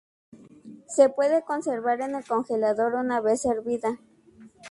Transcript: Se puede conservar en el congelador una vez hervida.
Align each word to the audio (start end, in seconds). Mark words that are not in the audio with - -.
Se 0.87 1.09
puede 1.09 1.43
conservar 1.43 2.01
en 2.01 2.15
el 2.15 2.25
congelador 2.25 2.95
una 2.95 3.21
vez 3.21 3.45
hervida. 3.45 3.99